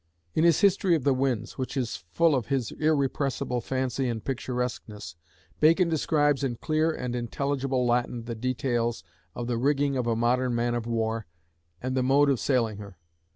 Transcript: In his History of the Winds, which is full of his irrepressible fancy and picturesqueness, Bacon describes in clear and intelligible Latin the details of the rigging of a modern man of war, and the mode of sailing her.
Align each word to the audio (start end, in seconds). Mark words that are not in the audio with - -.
In 0.33 0.43
his 0.43 0.61
History 0.61 0.95
of 0.95 1.03
the 1.03 1.13
Winds, 1.13 1.59
which 1.59 1.77
is 1.77 2.05
full 2.11 2.33
of 2.33 2.47
his 2.47 2.71
irrepressible 2.71 3.61
fancy 3.61 4.09
and 4.09 4.25
picturesqueness, 4.25 5.15
Bacon 5.59 5.89
describes 5.89 6.43
in 6.43 6.55
clear 6.55 6.89
and 6.89 7.15
intelligible 7.15 7.85
Latin 7.85 8.25
the 8.25 8.33
details 8.33 9.03
of 9.35 9.45
the 9.45 9.59
rigging 9.59 9.95
of 9.97 10.07
a 10.07 10.15
modern 10.15 10.55
man 10.55 10.73
of 10.73 10.87
war, 10.87 11.27
and 11.83 11.95
the 11.95 12.01
mode 12.01 12.31
of 12.31 12.39
sailing 12.39 12.77
her. 12.77 12.97